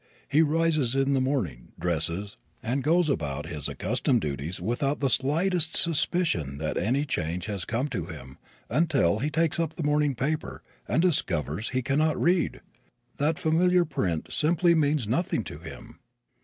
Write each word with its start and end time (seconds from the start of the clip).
He 0.27 0.41
rises 0.41 0.95
in 0.95 1.13
the 1.13 1.21
morning, 1.21 1.73
dresses, 1.79 2.35
and 2.63 2.81
goes 2.81 3.07
about 3.07 3.45
his 3.45 3.69
accustomed 3.69 4.21
duties 4.21 4.59
without 4.59 4.99
the 4.99 5.11
slightest 5.11 5.77
suspicion 5.77 6.57
that 6.57 6.75
any 6.75 7.05
change 7.05 7.45
has 7.45 7.65
come 7.65 7.87
to 7.89 8.07
him 8.07 8.39
until 8.67 9.19
he 9.19 9.29
takes 9.29 9.59
up 9.59 9.75
the 9.75 9.83
morning 9.83 10.15
paper 10.15 10.63
and 10.87 11.03
discovers 11.03 11.67
that 11.67 11.73
he 11.75 11.81
can 11.83 11.99
not 11.99 12.19
read 12.19 12.61
that 13.17 13.35
the 13.35 13.41
familiar 13.43 13.85
print 13.85 14.31
simply 14.31 14.73
means 14.73 15.07
nothing 15.07 15.43
to 15.43 15.59
him! 15.59 15.99